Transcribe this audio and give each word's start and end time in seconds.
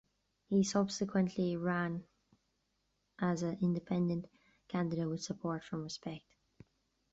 He 0.47 0.63
subsequently 0.63 1.55
ran 1.57 2.05
as 3.19 3.43
an 3.43 3.59
independent 3.61 4.25
candidate 4.67 5.07
with 5.07 5.21
support 5.21 5.63
from 5.63 5.83
Respect. 5.83 6.25